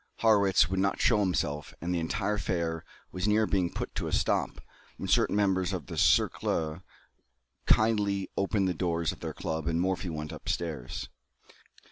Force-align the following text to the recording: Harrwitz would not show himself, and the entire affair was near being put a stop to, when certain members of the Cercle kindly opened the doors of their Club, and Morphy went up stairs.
Harrwitz 0.21 0.67
would 0.67 0.79
not 0.79 0.99
show 0.99 1.19
himself, 1.19 1.75
and 1.79 1.93
the 1.93 1.99
entire 1.99 2.33
affair 2.33 2.83
was 3.11 3.27
near 3.27 3.45
being 3.45 3.71
put 3.71 3.91
a 4.01 4.11
stop 4.11 4.55
to, 4.55 4.61
when 4.97 5.07
certain 5.07 5.35
members 5.35 5.73
of 5.73 5.85
the 5.85 5.95
Cercle 5.95 6.81
kindly 7.67 8.27
opened 8.35 8.67
the 8.67 8.73
doors 8.73 9.11
of 9.11 9.19
their 9.19 9.31
Club, 9.35 9.67
and 9.67 9.79
Morphy 9.79 10.09
went 10.09 10.33
up 10.33 10.49
stairs. 10.49 11.07